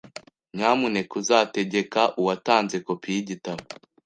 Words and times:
Nyamuneka 0.55 1.13
uzategeka 1.21 2.01
uwatanze 2.19 2.77
kopi 2.85 3.07
yigitabo? 3.15 3.63